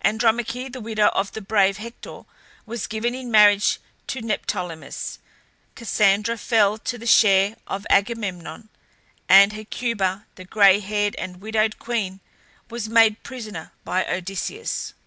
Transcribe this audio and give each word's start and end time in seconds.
Andromache, 0.00 0.70
the 0.72 0.80
widow 0.80 1.08
of 1.08 1.32
the 1.32 1.42
brave 1.42 1.76
Hector, 1.76 2.22
was 2.64 2.86
given 2.86 3.14
in 3.14 3.30
marriage 3.30 3.78
to 4.06 4.22
Neoptolemus, 4.22 5.18
Cassandra 5.74 6.38
fell 6.38 6.78
to 6.78 6.96
the 6.96 7.06
share 7.06 7.56
of 7.66 7.86
Agamemnon, 7.90 8.70
and 9.28 9.52
Hecuba, 9.52 10.24
the 10.36 10.46
gray 10.46 10.80
haired 10.80 11.14
and 11.16 11.42
widowed 11.42 11.78
queen, 11.78 12.20
was 12.70 12.88
made 12.88 13.22
prisoner 13.22 13.70
by 13.84 14.06
Odysseus. 14.06 14.94